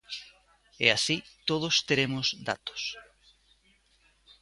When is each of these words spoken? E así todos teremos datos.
E 0.85 0.87
así 0.97 1.17
todos 1.49 1.75
teremos 1.89 2.27
datos. 2.49 2.81